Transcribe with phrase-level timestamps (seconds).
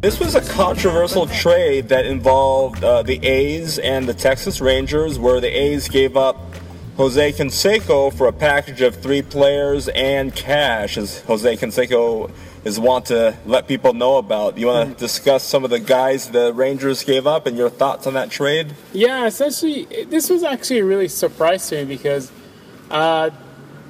[0.00, 5.40] This was a controversial trade that involved uh, the A's and the Texas Rangers, where
[5.40, 6.36] the A's gave up
[6.96, 12.30] Jose Canseco for a package of three players and cash, as Jose Canseco
[12.64, 14.56] is want to let people know about.
[14.56, 15.00] You want to Mm-hmm.
[15.00, 18.74] discuss some of the guys the Rangers gave up and your thoughts on that trade?
[18.92, 22.30] Yeah, essentially, this was actually a really surprise to me because
[22.90, 23.30] uh,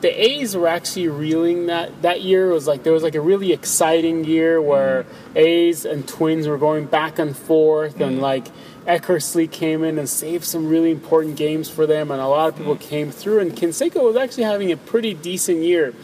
[0.01, 2.51] the A's were actually reeling that that year.
[2.51, 6.59] It was like there was like a really exciting year where A's and Twins were
[6.59, 8.47] going back and forth, and like
[8.87, 12.57] Eckersley came in and saved some really important games for them, and a lot of
[12.57, 13.41] people came through.
[13.41, 15.95] And Canseco was actually having a pretty decent year.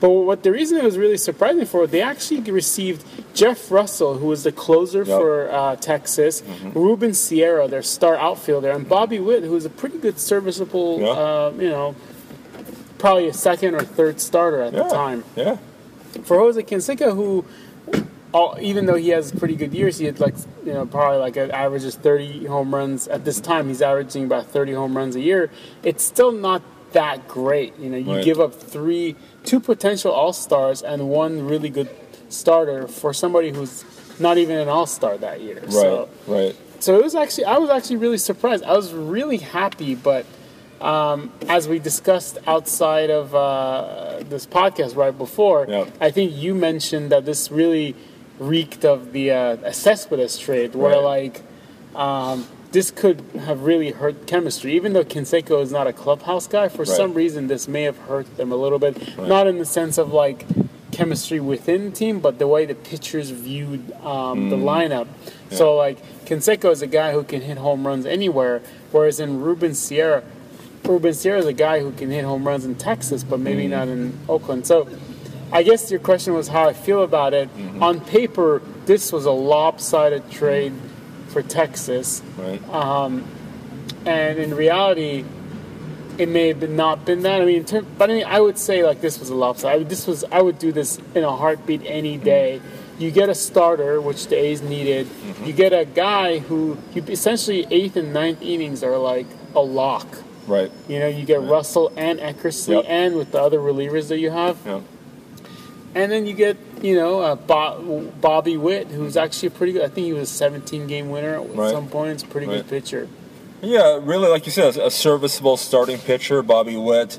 [0.00, 4.26] But what the reason it was really surprising for, they actually received Jeff Russell, who
[4.26, 5.06] was the closer Yep.
[5.06, 6.40] for uh, Texas,
[6.72, 11.08] Ruben Sierra, their star outfielder, and Bobby Witt, who was a pretty good serviceable, Yeah.
[11.08, 11.96] uh, you know,
[12.98, 15.24] probably a second or third starter at the time.
[15.36, 15.56] Yeah.
[16.24, 17.44] For Jose Canseco, who,
[18.32, 21.36] all, even though he has pretty good years, he had like, you know, probably like
[21.36, 23.08] an average of 30 home runs.
[23.08, 25.50] At this time, he's averaging about 30 home runs a year.
[25.82, 27.78] It's still not that great.
[27.78, 28.24] You know, you Right.
[28.24, 31.88] give up three, two potential All Stars and one really good
[32.30, 33.84] starter for somebody who's
[34.18, 35.60] not even an All Star that year.
[35.60, 35.72] Right.
[35.72, 36.56] So, right.
[36.80, 38.64] so it was actually I was actually really surprised.
[38.64, 40.24] I was really happy, but
[40.80, 45.86] um, as we discussed outside of uh, this podcast right before, Yeah.
[46.00, 47.94] I think you mentioned that this really
[48.38, 51.02] reeked of the uh, Cespedes trade, where Right.
[51.34, 51.42] like
[51.96, 54.74] um, this could have really hurt chemistry.
[54.76, 56.88] Even though Canseco is not a clubhouse guy, for Right.
[56.88, 59.18] some reason this may have hurt them a little bit.
[59.18, 60.44] Not in the sense of like
[60.92, 64.64] chemistry within the team, but the way the pitchers viewed um, the Mm.
[64.64, 65.06] lineup.
[65.50, 68.60] So like Canseco is a guy who can hit home runs anywhere,
[68.92, 70.22] whereas in Ruben Sierra,
[70.84, 73.70] Ruben Sierra is a guy who can hit home runs in Texas, but maybe Mm.
[73.70, 74.66] not in Oakland.
[74.66, 74.88] So
[75.52, 77.48] I guess your question was how I feel about it.
[77.56, 77.82] Mm-hmm.
[77.82, 80.72] On paper, this was a lopsided trade
[81.28, 82.22] for Texas.
[82.38, 82.60] Right.
[84.06, 85.24] And in reality,
[86.16, 87.40] it may have been not been that.
[87.42, 89.86] I mean, term, but I mean, I would say like this was a lopsided.
[89.86, 92.60] I, this was I would do this in a heartbeat any day.
[92.98, 95.06] You get a starter, which the A's needed.
[95.44, 100.06] You get a guy who you essentially eighth and ninth innings are like a lock.
[100.48, 100.70] Right.
[100.88, 102.84] You know, you get Russell and Eckersley, Yep.
[102.88, 104.80] and with the other relievers that you have, Yeah.
[105.94, 109.82] and then you get you know uh, Bo- Bobby Witt, who's actually a pretty good.
[109.82, 111.70] I think he was a 17 game winner at Right.
[111.72, 112.12] some point.
[112.12, 112.56] It's a pretty Right.
[112.58, 113.08] good pitcher.
[113.60, 117.18] Yeah, really, like you said, a serviceable starting pitcher, Bobby Witt.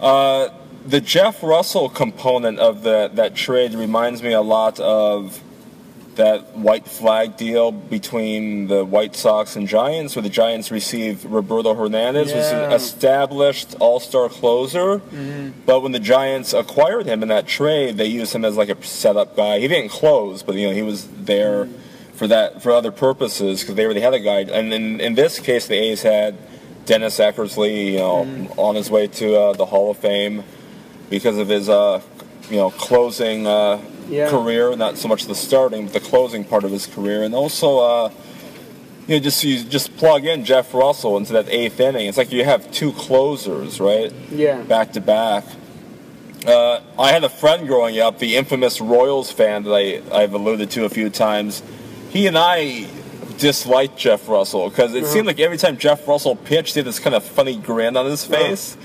[0.00, 0.48] Uh,
[0.84, 5.40] the Jeff Russell component of the, that trade reminds me a lot of
[6.18, 11.74] that white flag deal between the White Sox and Giants, where the Giants received Roberto
[11.74, 14.98] Hernandez, who's an established all-star closer.
[15.64, 18.84] But when the Giants acquired him in that trade, they used him as like a
[18.84, 19.60] setup guy.
[19.60, 21.68] He didn't close, but you know he was there
[22.14, 24.40] for that for other purposes because they already had a guy.
[24.40, 26.36] And in, in this case, the A's had
[26.84, 28.26] Dennis Eckersley, you know,
[28.56, 30.42] on his way to uh, the Hall of Fame
[31.10, 32.02] because of his uh,
[32.50, 34.30] you know closing uh, Yeah.
[34.30, 37.78] career, not so much the starting, but the closing part of his career, and also.
[37.78, 38.10] Uh,
[39.06, 42.08] you know, just you just plug in Jeff Russell into that eighth inning.
[42.08, 44.12] It's like you have two closers, right?
[44.30, 44.60] Yeah.
[44.60, 45.44] Back to back.
[46.46, 50.70] Uh, I had a friend growing up, the infamous Royals fan that I, I've alluded
[50.72, 51.62] to a few times.
[52.10, 52.86] He and I
[53.38, 56.98] disliked Jeff Russell because it seemed like every time Jeff Russell pitched, he had this
[56.98, 58.76] kind of funny grin on his face.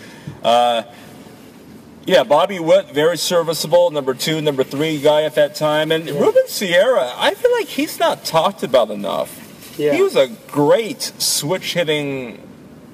[0.42, 0.84] Uh,
[2.06, 5.92] yeah, Bobby Witt, very serviceable, number two, number three guy at that time.
[5.92, 9.40] And Ruben Sierra, I feel like he's not talked about enough.
[9.78, 9.94] Yeah.
[9.94, 12.40] He was a great switch hitting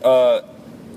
[0.04, 0.42] uh,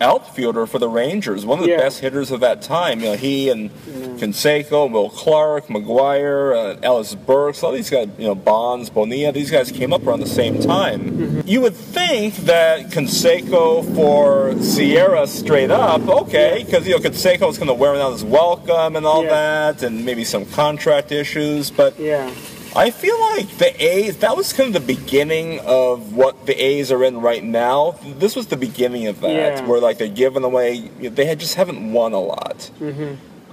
[0.02, 1.78] outfielder for the Rangers, one of the Yeah.
[1.78, 3.00] best hitters of that time.
[3.00, 3.70] You know, he and
[4.18, 9.50] Canseco, Will Clark, McGwire, uh, Ellis Burks, all these guys, you know, Bonds, Bonilla, these
[9.50, 11.00] guys came up around the same time.
[11.10, 11.40] Mm-hmm.
[11.46, 17.69] You would think that Canseco for Sierra straight up, okay, because you know Canseco's going
[17.69, 19.31] to wear out his welcome and all Yeah.
[19.72, 21.98] that, and maybe some contract issues, but.
[21.98, 22.31] Yeah.
[22.74, 26.90] I feel like the A's, that was kind of the beginning of what the A's
[26.90, 27.96] are in right now.
[28.19, 29.66] This was the beginning of that, Yeah.
[29.66, 32.70] where like they're giving away, they had just haven't won a lot.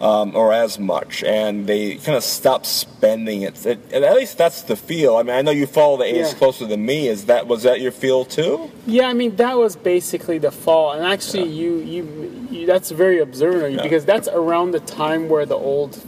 [0.02, 3.66] Um, or as much, and they kind of stopped spending it.
[3.66, 3.92] it.
[3.92, 5.18] At least that's the feel.
[5.18, 6.38] I mean, I know you follow the A's Yeah.
[6.38, 7.10] closer than me.
[7.10, 8.72] Is that was that your feel too?
[8.88, 13.20] Yeah, I mean that was basically the fall, and actually, you, you you that's very
[13.20, 13.84] observant of you Yeah.
[13.84, 16.00] because that's around the time where the old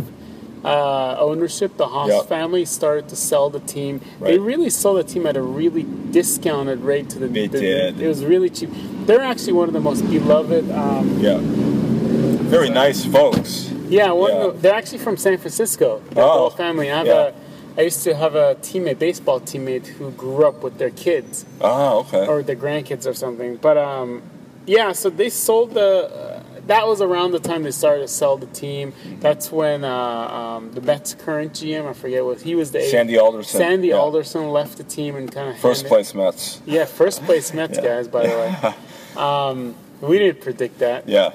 [0.64, 2.26] uh, ownership, the Haas Yep.
[2.28, 4.02] family, started to sell the team.
[4.20, 7.28] They really sold the team at a really discounted rate to the.
[7.28, 8.02] They the- did.
[8.02, 8.70] It was really cheap.
[9.06, 10.70] They're actually one of the most beloved.
[10.72, 11.40] Um, Yeah.
[11.42, 13.72] Very nice folks.
[13.88, 14.44] yeah, one Yeah.
[14.48, 16.02] The, they're actually from San Francisco.
[16.12, 16.92] The Oh, whole family.
[16.92, 17.32] I have yeah.
[17.78, 21.94] I used to have a teammate, baseball teammate, who grew up with their kids Ah,
[22.02, 22.28] okay.
[22.28, 23.56] or their grandkids or something.
[23.56, 24.22] But um,
[24.66, 26.10] yeah, so they sold the.
[26.14, 28.94] Uh, that was around the time they started to sell the team.
[29.20, 33.18] That's when uh, um, the Mets' current GM, I forget what he was the Sandy
[33.18, 33.60] Alderson.
[33.60, 33.96] Sandy yeah.
[33.96, 36.62] Alderson left the team and kind of First place Mets.
[36.66, 37.84] Yeah, first place Mets Yeah.
[37.84, 38.74] guys, by the way.
[39.12, 41.08] Um, we didn't predict that.
[41.08, 41.34] Yeah.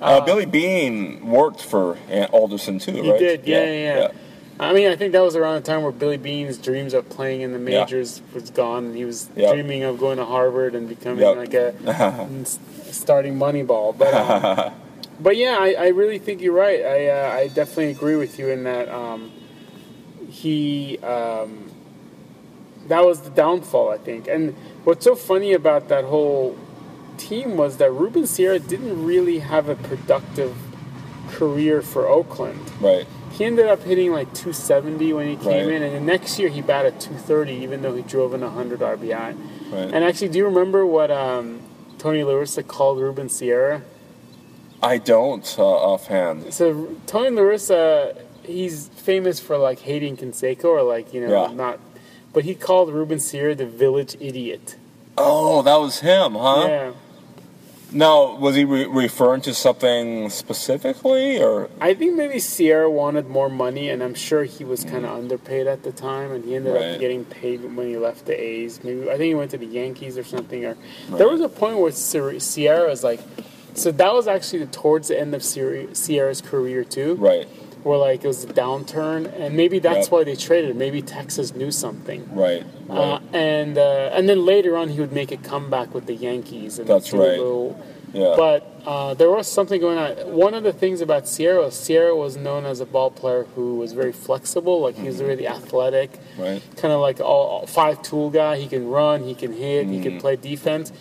[0.00, 1.96] Uh, Billy Beane worked for
[2.32, 3.20] Alderson too, He right?
[3.20, 4.08] He did, yeah, yeah, yeah.
[4.60, 7.40] I mean, I think that was around the time where Billy Beane's dreams of playing
[7.40, 7.80] in the Yeah.
[7.84, 8.84] majors was gone.
[8.86, 9.52] and He was Yep.
[9.52, 11.36] dreaming of going to Harvard and becoming Yep.
[11.36, 11.74] like a
[12.92, 13.96] starting Moneyball.
[13.96, 14.72] But um,
[15.20, 16.84] but yeah, I, I really think you're right.
[16.84, 19.30] I uh, I definitely agree with you in that um,
[20.28, 21.70] he um,
[22.88, 23.88] that was the downfall.
[23.90, 24.28] I think.
[24.28, 26.56] And what's so funny about that whole
[27.18, 30.54] team was that Ruben Sierra didn't really have a productive
[31.30, 32.60] career for Oakland.
[32.80, 33.06] Right.
[33.32, 35.74] He ended up hitting like 270 when he came Right.
[35.76, 39.34] in, and the next year he batted 230, even though he drove in 100 RBI.
[39.72, 39.90] Right.
[39.94, 41.60] And actually, do you remember what um,
[41.98, 43.82] Tony La Russa called Ruben Sierra?
[44.82, 46.52] I don't uh, offhand.
[46.52, 51.52] So Tony La Russa, he's famous for like hating Canseco or like you know Yeah.
[51.54, 51.78] not,
[52.32, 54.76] but he called Ruben Sierra the village idiot.
[55.16, 56.64] Oh, that was him, huh?
[56.68, 56.92] Yeah,
[57.94, 63.48] Now, was he re- referring to something specifically, or I think maybe Sierra wanted more
[63.48, 66.74] money, and I'm sure he was kind of underpaid at the time, and he ended.
[66.74, 66.82] Right.
[66.94, 68.82] up getting paid when he left the A's.
[68.82, 70.64] Maybe I think he went to the Yankees or something.
[70.64, 70.76] Or
[71.10, 73.20] there was a point where Sier- Sierra was like,
[73.74, 77.48] so that was actually towards the end of Sierra's career too, right?
[77.82, 80.12] Where like it was a downturn, and maybe that's Yep.
[80.12, 80.76] why they traded.
[80.76, 82.28] Maybe Texas knew something.
[82.34, 82.64] Right.
[82.88, 86.78] Uh, and uh, and then later on, he would make a comeback with the Yankees.
[86.78, 87.38] And That's right.
[87.38, 87.78] little-
[88.14, 88.34] yeah.
[88.36, 90.10] but uh, there was something going on.
[90.36, 93.94] One of the things about Sierra, Sierra was known as a ball player who was
[93.94, 94.80] very flexible.
[94.82, 95.26] Like he was Mm-hmm.
[95.28, 96.60] really athletic, right.
[96.76, 98.58] kind of like all, all five tool guy.
[98.58, 100.02] He can run, he can hit, he Mm-hmm.
[100.02, 100.92] can play defense.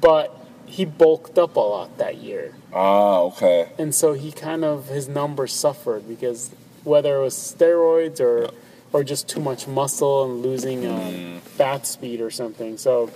[0.00, 0.36] But
[0.76, 3.68] he bulked up a lot that year, Ah, okay.
[3.78, 6.50] and so he kind of his numbers suffered because
[6.84, 8.50] whether it was steroids or
[8.94, 11.40] or just too much muscle and losing um, Mm.
[11.58, 12.76] bat speed or something.
[12.78, 13.10] So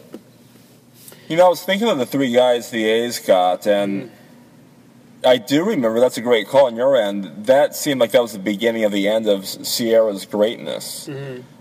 [1.29, 4.11] You know, I was thinking of the three guys the A's got, and
[5.25, 7.47] I do remember that's a great call on your end.
[7.47, 11.09] That seemed like that was the beginning of the end of Sierra's greatness.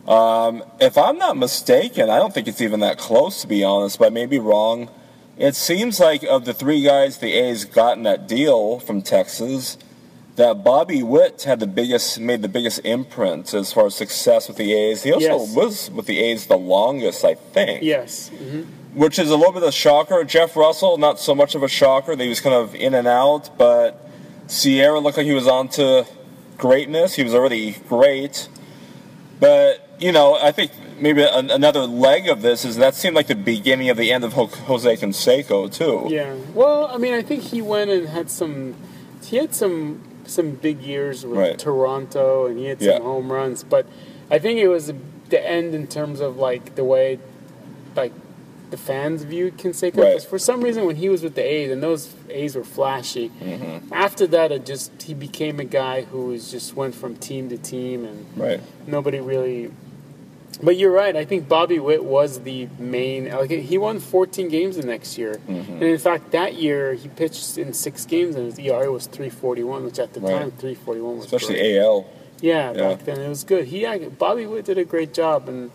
[0.07, 3.97] Um, if I'm not mistaken, I don't think it's even that close, to be honest,
[3.97, 4.87] but I may be wrong.
[5.37, 9.77] It seems like of the three guys the A's got in that deal from Texas,
[10.37, 14.57] that Bobby Witt had the biggest, made the biggest imprint as far as success with
[14.57, 15.03] the A's.
[15.03, 15.55] He also Yes.
[15.55, 19.61] was with the A's the longest, I think yes, hmm which is a little bit
[19.61, 20.23] of a shocker.
[20.23, 22.15] Jeff Russell, not so much of a shocker.
[22.15, 24.09] That he was kind of in and out, but
[24.47, 26.05] Sierra looked like he was on to
[26.57, 27.13] greatness.
[27.15, 28.47] He was already great.
[29.39, 33.27] But, you know, I think maybe an, another leg of this is that seemed like
[33.27, 36.07] the beginning of the end of Ho- Jose Canseco, too.
[36.13, 36.33] Yeah.
[36.53, 38.75] Well, I mean, I think he went and had some.
[39.23, 41.59] He had some some big years with Right.
[41.59, 42.99] Toronto, and he had some Yeah.
[42.99, 43.63] home runs.
[43.63, 43.85] But
[44.31, 44.91] I think it was
[45.29, 47.19] the end in terms of like the way,
[47.95, 48.11] like,
[48.75, 49.97] the fans viewed Canseco.
[49.97, 50.21] Right.
[50.21, 53.29] For some reason, when he was with the A's, and those A's were flashy.
[53.41, 53.93] Mm-hmm.
[53.93, 57.57] After that, it just he became a guy who was just went from team to
[57.57, 58.59] team, and Right.
[58.85, 59.71] nobody really.
[60.63, 61.15] But you're right.
[61.15, 63.29] I think Bobby Witt was the main.
[63.29, 65.71] Like he won 14 games the next year, Mm-hmm.
[65.73, 69.85] and in fact, that year he pitched in six games, and his ERA was 341,
[69.85, 70.31] which at the Right.
[70.39, 71.77] time 341 was Especially great.
[71.79, 72.05] AL.
[72.41, 72.89] Yeah, Yeah.
[72.95, 73.65] back then it was good.
[73.67, 73.85] He
[74.19, 75.71] Bobby Witt did a great job, and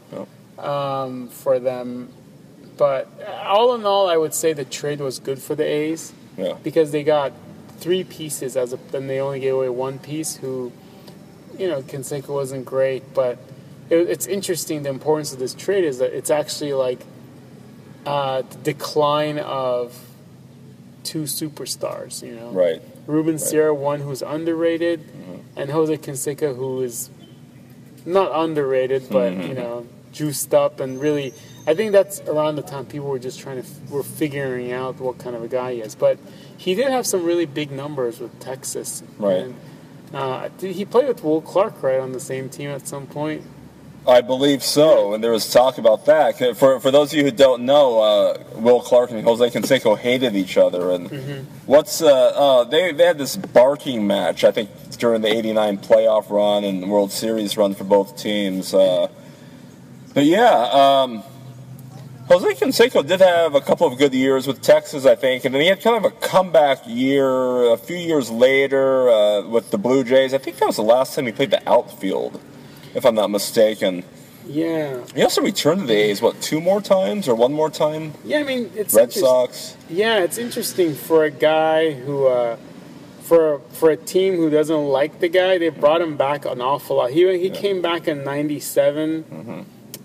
[0.59, 2.11] um, for them.
[2.81, 3.09] But
[3.45, 6.55] all in all, I would say the trade was good for the A's Yeah.
[6.63, 7.33] because they got
[7.77, 10.73] three pieces as a, then they only gave away one piece who
[11.59, 13.03] you know Canseco wasn't great.
[13.13, 13.37] But
[13.91, 17.01] it, it's interesting the importance of this trade is that it's actually like
[18.07, 19.95] uh, the decline of
[21.05, 22.49] two superstars you know?
[22.51, 22.81] Right.
[23.07, 25.01] Ruben Sierra one who's underrated
[25.55, 27.11] and Jose Canseco who is
[28.07, 31.33] not underrated but you know juiced up and really
[31.67, 35.19] I think that's around the time people were just trying to were figuring out what
[35.19, 36.19] kind of a guy he is but
[36.57, 39.45] he did have some really big numbers with Texas Right.
[39.45, 39.55] and,
[40.15, 43.43] uh, did he play with Will Clark right on the same team at some point
[44.09, 46.39] I believe so, and there was talk about that.
[46.57, 50.35] For for those of you who don't know, uh, Will Clark and Jose Canseco hated
[50.35, 55.21] each other, and what's uh, uh, they they had this barking match I think during
[55.21, 58.73] the '89 playoff run and World Series run for both teams.
[58.73, 59.09] Uh,
[60.15, 61.23] but yeah, um,
[62.31, 65.63] Jose Canseco did have a couple of good years with Texas, I think, and then
[65.63, 70.05] he had kind of a comeback year a few years later uh, with the Blue
[70.05, 70.33] Jays.
[70.33, 72.41] I think that was the last time he played the outfield.
[72.95, 74.05] if I'm not mistaken.
[74.47, 75.05] Yeah.
[75.15, 78.15] He also returned to the A's, what, two more times or one more time?
[78.25, 79.77] Yeah, I mean, it's Red interest- Sox.
[79.89, 82.57] Yeah, it's interesting for a guy who, uh,
[83.23, 86.97] for for a team who doesn't like the guy, they brought him back an awful
[86.97, 87.11] lot.
[87.11, 89.61] He he came back in '97, Mm-hmm.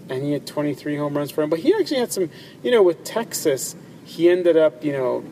[0.09, 1.49] And he had 23 home runs for him.
[1.49, 2.29] But he actually had some,
[2.63, 5.23] you know, with Texas, he ended up, you know,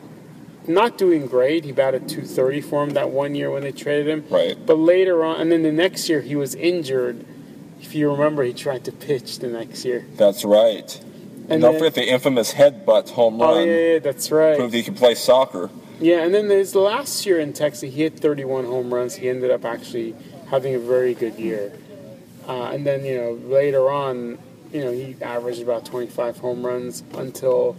[0.66, 1.64] not doing great.
[1.64, 4.24] He batted 230 for him that one year when they traded him.
[4.30, 4.56] Right.
[4.64, 7.24] But later on, and then the next year he was injured.
[7.80, 10.06] If you remember, he tried to pitch the next year.
[10.16, 10.98] That's right.
[11.44, 13.68] And, And don't then- forget the infamous headbutt home Oh run.
[13.68, 14.56] yeah, yeah, that's right.
[14.56, 15.68] Proved he could play soccer.
[16.00, 19.14] Yeah, and then his last year in Texas, he hit 31 home runs.
[19.16, 20.16] He ended up actually
[20.48, 21.72] having a very good year.
[22.48, 24.38] Uh, and then, you know, later on,
[24.74, 27.76] you know, he averaged about 25 home runs until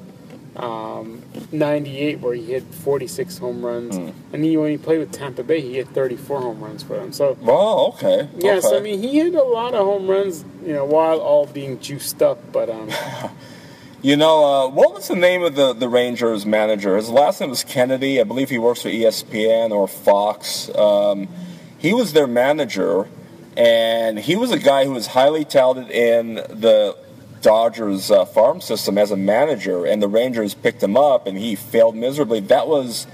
[0.55, 1.21] um,
[1.51, 3.97] 98, where he hit 46 home runs.
[3.97, 4.09] Hmm.
[4.31, 7.11] And then when he played with Tampa Bay, he hit 34 home runs for them.
[7.11, 8.29] So, Well, okay.
[8.37, 8.61] yeah, okay.
[8.61, 11.79] so I mean, he hit a lot of home runs, you know, while all being
[11.79, 12.39] juiced up.
[12.51, 12.89] But um,
[14.01, 16.95] You know, uh, what was the name of the, the Rangers manager?
[16.95, 18.21] His last name was Kennedy.
[18.21, 20.69] I believe he works for ESPN or Fox.
[20.75, 21.27] Um,
[21.79, 23.09] he was their manager,
[23.57, 26.97] and he was a guy who was highly touted in the
[27.41, 31.55] Dodgers uh, farm system as a manager, and the Rangers picked him up, and he
[31.55, 32.39] failed miserably.
[32.39, 33.05] That was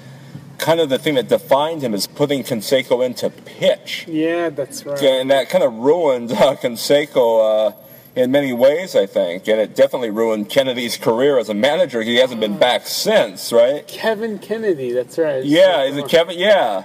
[0.57, 4.05] kind of the thing that defined him is putting Canseco into pitch.
[4.07, 5.01] yeah, that's right.
[5.03, 7.75] and that kind of ruined uh, Canseco uh,
[8.15, 12.01] in many ways, I think, and it definitely ruined Kennedy's career as a manager.
[12.01, 13.88] He hasn't been back since, right?
[13.88, 15.43] Kevin Kennedy, that's right.
[15.43, 16.38] Yeah, is it Kevin?
[16.38, 16.83] Yeah,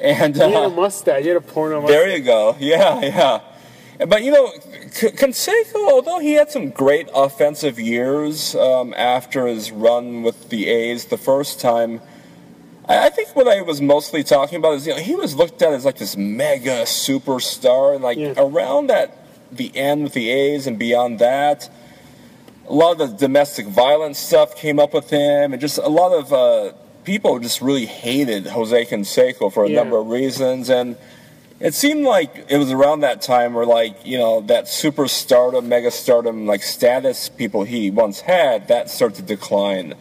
[0.00, 1.22] and He had a uh, mustache.
[1.22, 1.96] He had a porno mustache.
[1.96, 2.56] there you go.
[2.60, 3.40] Yeah, yeah.
[4.06, 4.52] But you know,
[4.90, 11.06] Canseco, although he had some great offensive years um, after his run with the A's
[11.06, 12.00] the first time.
[12.86, 15.62] I I think what I was mostly talking about is you know he was looked
[15.62, 18.34] at as like this mega superstar, and like Yeah.
[18.36, 19.16] around that
[19.50, 21.70] the end with the A's and beyond that,
[22.68, 26.12] a lot of the domestic violence stuff came up with him, and just a lot
[26.12, 26.72] of uh,
[27.06, 29.76] people just really hated Jose Canseco for a Yeah.
[29.76, 30.96] number of reasons, and
[31.58, 36.44] it seemed like it was around that time where like you know that superstardom, megastardom
[36.46, 39.94] like status people he once had that started to decline,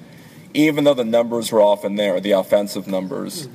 [0.54, 3.48] even though the numbers were often there, the offensive numbers.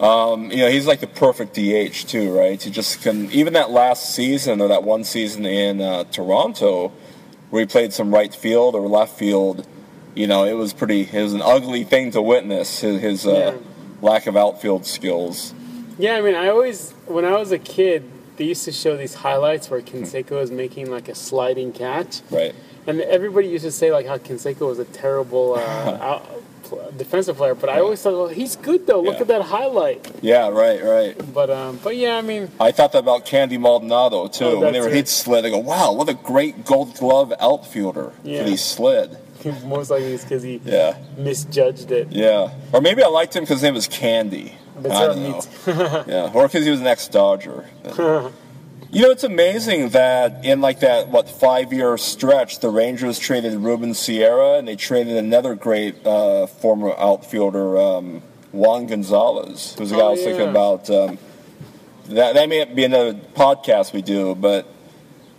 [0.00, 2.60] Um, you know, he's like the perfect DH too, right?
[2.60, 3.30] He just can.
[3.32, 6.90] Even that last season or that one season in uh, Toronto,
[7.50, 9.66] where he played some right field or left field,
[10.14, 11.02] you know, it was pretty.
[11.02, 12.80] It was an ugly thing to witness.
[12.80, 13.54] His, his uh, Yeah.
[14.02, 15.54] lack of outfield skills.
[15.98, 18.04] Yeah, I mean, I always, when I was a kid,
[18.36, 22.54] they used to show these highlights where Canseco was making like a sliding catch, Right.
[22.86, 25.60] and everybody used to say like how Canseco was a terrible uh,
[26.00, 26.26] out,
[26.96, 27.54] defensive player.
[27.54, 29.02] But I always thought, well, he's good though.
[29.02, 29.20] Look Yeah.
[29.22, 30.10] at that highlight.
[30.22, 30.48] Yeah.
[30.48, 30.82] Right.
[30.82, 31.34] Right.
[31.34, 34.44] But um, but yeah, I mean, I thought that about Candy Maldonado too.
[34.46, 34.94] Oh, when they were it.
[34.94, 38.38] he'd slid, I go, "Wow, what a great Gold Glove outfielder!" Yeah.
[38.44, 39.18] That he slid.
[39.64, 40.96] most likely it's because he Yeah.
[41.16, 42.08] misjudged it.
[42.10, 42.50] Yeah.
[42.72, 44.54] Or maybe I liked him because his name was Candy.
[44.78, 46.04] That's I don't know.
[46.08, 47.66] Yeah, or because he was an ex-Dodger.
[47.98, 53.92] you know, it's amazing that in like that what five-year stretch, the Rangers traded Ruben
[53.94, 60.02] Sierra and they traded another great uh, former outfielder, um, Juan Gonzalez, who's the guy
[60.02, 60.88] I Oh, was thinking about.
[60.90, 61.18] Um,
[62.08, 64.66] that that may be another podcast we do, but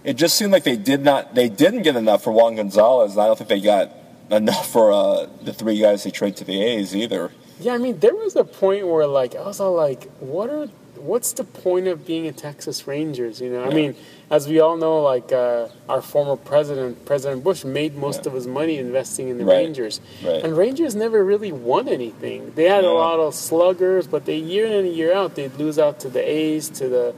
[0.04, 3.22] it just seemed like they did not, they didn't get enough for Juan Gonzalez, and
[3.22, 3.92] I don't think they got
[4.30, 7.32] enough for uh, the three guys they traded to the A's either.
[7.60, 10.68] Yeah, I mean, there was a point where like I was all like, what are
[10.96, 13.42] what's the point of being a Texas Rangers?
[13.42, 13.96] You know, I mean,
[14.30, 18.30] as we all know, like uh, our former president, President Bush, made most Yeah.
[18.30, 19.58] of his money investing in the Right.
[19.58, 20.44] Rangers, Right.
[20.44, 22.52] and Rangers never really won anything.
[22.56, 25.78] They had a lot of sluggers, but they year in and year out they'd lose
[25.80, 27.14] out to the A's, to the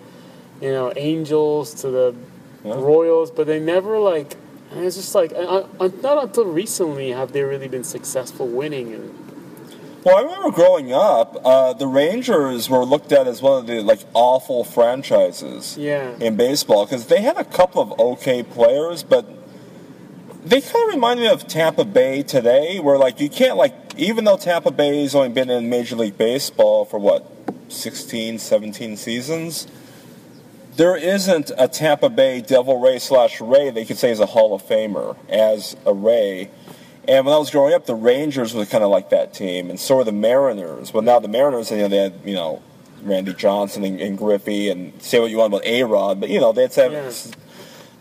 [0.61, 2.15] you know Angels, to the
[2.63, 2.75] Yeah.
[2.75, 4.35] Royals, but they never like.
[4.75, 9.19] It's just like uh, uh, not until recently have they really been successful winning and.
[10.03, 13.81] Well, I remember growing up, uh, the Rangers were looked at as one of the
[13.81, 16.15] like awful franchises Yeah.
[16.19, 19.25] in baseball because they had a couple of okay players, but
[20.43, 24.25] they kind of remind me of Tampa Bay today, where like you can't like even
[24.25, 27.25] though Tampa Bay's only been in Major League Baseball for what
[27.69, 29.67] 16, 17 seasons.
[30.75, 34.55] There isn't a Tampa Bay Devil Ray slash Ray they could say is a Hall
[34.55, 36.49] of Famer as a Ray.
[37.07, 39.79] And when I was growing up, the Rangers was kind of like that team, and
[39.79, 40.93] so were the Mariners.
[40.93, 42.61] Well, now the Mariners, you know, they had you know
[43.03, 46.39] Randy Johnson and, and Griffey, and say what you want about A Rod, but you
[46.39, 46.91] know they had have.
[46.91, 47.11] Yeah.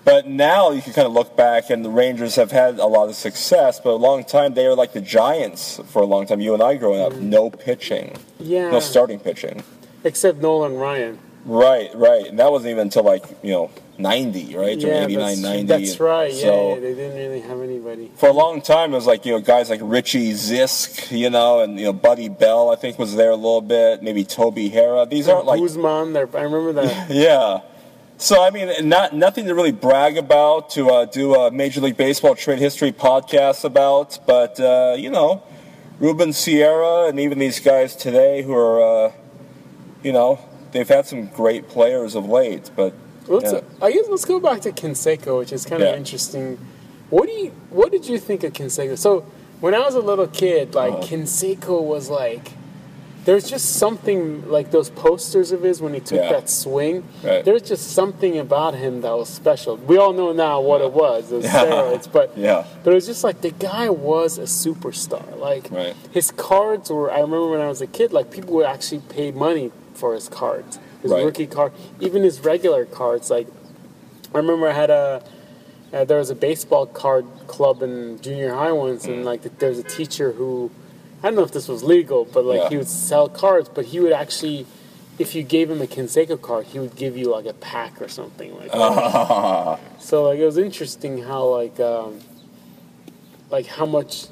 [0.04, 3.08] But now you can kind of look back, and the Rangers have had a lot
[3.08, 3.80] of success.
[3.80, 6.40] But a long time they were like the Giants for a long time.
[6.40, 7.22] You and I growing up, mm.
[7.22, 8.70] no pitching, Yeah.
[8.70, 9.62] no starting pitching.
[10.04, 11.18] Except Nolan Ryan.
[11.44, 14.78] Right, right, and that wasn't even until like you know 90, right?
[14.78, 15.62] Yeah, 89, that's, 90.
[15.64, 16.32] that's right.
[16.32, 18.10] Yeah, So yeah, they didn't really have anybody.
[18.14, 21.60] for a long time, it was like you know guys like Richie Zisk, you know,
[21.60, 24.02] and you know Buddy Bell, I think was there a little bit.
[24.02, 25.08] Maybe Toby Harrah.
[25.08, 26.28] These aren't like Guzman, there.
[26.34, 27.10] I remember that.
[27.10, 27.60] yeah.
[28.18, 31.96] So I mean, not nothing to really brag about to uh, do a Major League
[31.96, 35.42] Baseball trade history podcast about, but uh, you know,
[35.98, 39.12] Ruben Sierra and even these guys today who are, uh,
[40.04, 40.38] you know,
[40.72, 42.92] they've had some great players of late, but
[43.28, 43.60] Let's, Yeah.
[43.80, 45.96] I guess let's go back to Canseco, which is kind of Yeah.
[45.96, 46.58] interesting.
[47.08, 48.98] What do you What did you think of Canseco?
[48.98, 49.24] So
[49.60, 50.92] when I was a little kid, like.
[50.92, 51.02] Uh-huh.
[51.02, 52.50] Canseco was like,
[53.24, 56.32] there's just something like those posters of his when he took Yeah.
[56.32, 57.04] that swing.
[57.22, 57.44] Right.
[57.44, 59.76] There's just something about him that was special.
[59.76, 61.64] We all know now what it was, it was Yeah.
[61.64, 65.38] steroids, but yeah, but it was just like the guy was a superstar.
[65.38, 65.94] Like Right.
[66.10, 67.12] his cards were.
[67.12, 70.28] I remember when I was a kid, like people would actually pay money for his
[70.28, 71.24] cards, his Right.
[71.24, 73.30] rookie card, even his regular cards.
[73.30, 73.46] Like
[74.34, 75.22] I remember I had a.
[75.92, 79.12] Uh, there was a baseball card club in junior high once, Mm.
[79.12, 80.70] and like there was a teacher who,
[81.22, 82.68] I don't know if this was legal, but like Yeah.
[82.70, 84.64] he would sell cards, but he would actually,
[85.18, 88.08] if you gave him a Canseco card, he would give you like a pack or
[88.08, 89.78] something like that.
[90.00, 92.20] So like it was interesting how like um,
[93.50, 94.26] like how much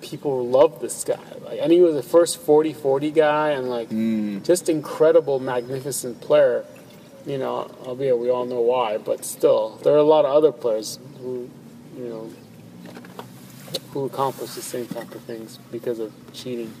[0.00, 1.18] people love this guy.
[1.44, 3.90] Like I mean he was the first 40-40 guy and like
[4.44, 6.64] just incredible, magnificent player.
[7.26, 10.52] You know, albeit we all know why, but still there are a lot of other
[10.52, 11.50] players who
[11.96, 12.30] you know
[13.92, 16.72] who accomplish the same type of things because of cheating.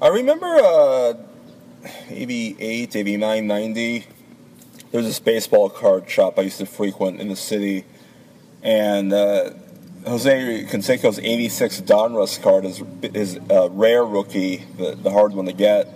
[0.00, 1.14] I remember uh,
[2.08, 3.98] 88, 89, 90.
[3.98, 4.06] There
[5.00, 7.84] was this baseball card shop I used to frequent in the city,
[8.62, 9.50] and uh,
[10.06, 15.52] Jose Canseco's 86 Donruss card is is a rare rookie, the, the hard one to
[15.52, 15.88] get.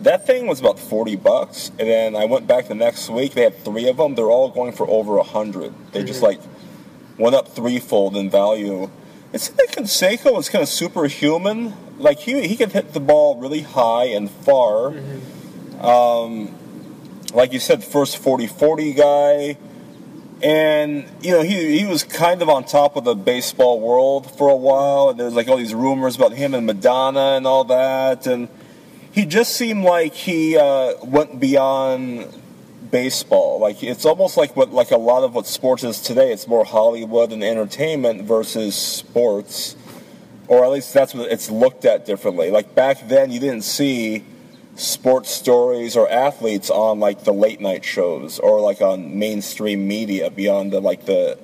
[0.00, 3.34] That thing was about 40 bucks, and then I went back the next week.
[3.34, 4.14] They had three of them.
[4.14, 5.74] They're all going for over hundred.
[5.92, 6.40] They just like
[7.18, 8.90] went up threefold in value.
[9.32, 11.74] It's like Canseco was kind of superhuman.
[11.98, 14.94] Like he he could hit the ball really high and far.
[15.80, 16.54] Um,
[17.34, 19.58] like you said, first 40-40 guy.
[20.42, 24.48] And you know he he was kind of on top of the baseball world for
[24.48, 25.10] a while.
[25.10, 28.26] And there's like all these rumors about him and Madonna and all that.
[28.26, 28.48] And
[29.12, 32.26] he just seemed like he uh, went beyond
[32.90, 33.60] baseball.
[33.60, 36.32] Like it's almost like what like a lot of what sports is today.
[36.32, 39.76] It's more Hollywood and entertainment versus sports,
[40.48, 42.50] or at least that's what it's looked at differently.
[42.50, 44.24] Like back then, you didn't see
[44.74, 50.30] sports stories or athletes on like the late night shows or like on mainstream media
[50.30, 51.38] beyond the like the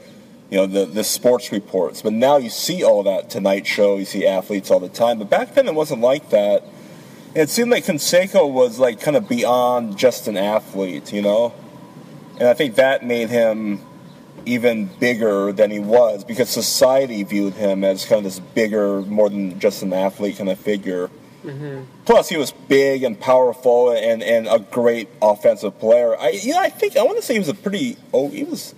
[0.50, 2.02] you know the the sports reports.
[2.02, 3.96] But now you see all that Tonight Show.
[3.96, 5.18] You see athletes all the time.
[5.18, 6.64] But back then, it wasn't like that.
[7.34, 11.52] It seemed like Canseco was like kind of beyond just an athlete, you know?
[12.38, 13.84] And I think that made him
[14.46, 19.28] even bigger than he was because society viewed him as kind of this bigger, more
[19.28, 21.10] than just an athlete kind of figure.
[22.04, 26.16] Plus, he was big and powerful and, and a great offensive player.
[26.18, 28.44] I you know I think I want to say he was a pretty oh he
[28.44, 28.74] was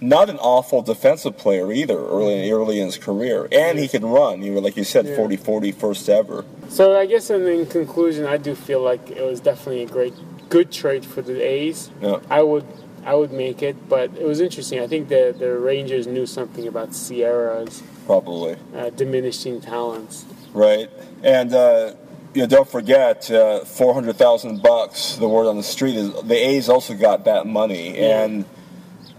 [0.00, 4.42] not an awful defensive player either early early in his career, and he could run.
[4.42, 5.16] You were like you said, Yeah.
[5.16, 6.44] 40-40 first ever.
[6.68, 10.14] So I guess in, in conclusion, I do feel like it was definitely a great,
[10.48, 11.90] good trade for the A's.
[12.00, 12.18] Yeah.
[12.30, 12.66] I would,
[13.04, 14.80] I would make it, but it was interesting.
[14.80, 18.56] I think the the Rangers knew something about Sierra's Probably.
[18.76, 20.24] uh, diminishing talents.
[20.52, 20.90] Right,
[21.22, 21.94] and uh,
[22.34, 25.16] you know, don't forget, uh, four hundred thousand bucks.
[25.16, 28.24] The word on the street is the A's also got that money, Yeah.
[28.24, 28.44] and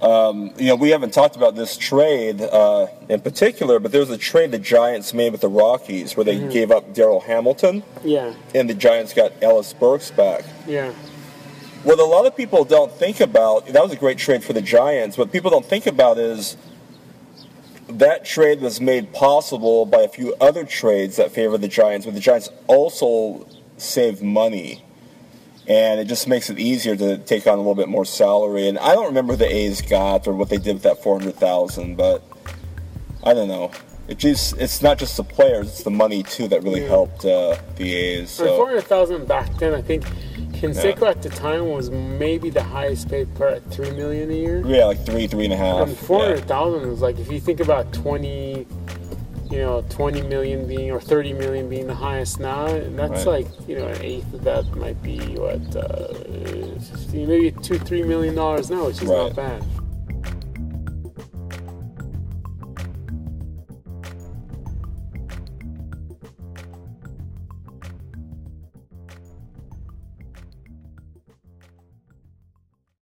[0.02, 4.10] um, you know we haven't talked about this trade uh, in particular, but there was
[4.10, 8.34] a trade the Giants made with the Rockies where they gave up Darryl Hamilton, Yeah,
[8.54, 10.44] and the Giants got Ellis Burks back.
[10.68, 10.92] yeah,
[11.84, 14.62] What a lot of people don't think about that was a great trade for the
[14.62, 15.18] Giants.
[15.18, 16.58] What people don't think about is
[17.90, 22.14] that trade was made possible by a few other trades that favor the Giants, but
[22.16, 24.84] the Giants also save money.
[25.68, 28.68] And it just makes it easier to take on a little bit more salary.
[28.68, 31.36] And I don't remember the A's got or what they did with that four hundred
[31.36, 32.22] thousand, but
[33.24, 33.72] I don't know.
[34.10, 36.90] It just it's not just the players; it's the money too that really Yeah.
[36.90, 38.30] helped uh, the A's.
[38.32, 38.58] So.
[38.58, 39.74] four hundred thousand back then.
[39.74, 40.04] I think
[40.64, 41.10] Canseco Yeah.
[41.10, 44.64] at the time was maybe the highest paid player at three million a year.
[44.66, 45.88] Yeah, like three, three and a half.
[45.88, 46.26] And four yeah.
[46.30, 48.66] hundred thousand was like if you think about twenty,
[49.52, 52.68] you know, twenty million being or thirty million being the highest now.
[52.68, 53.44] That's Right.
[53.46, 58.04] like you know an eighth of that might be what uh, 15, maybe two three
[58.04, 59.18] million dollars now, which is Right.
[59.18, 59.64] not bad.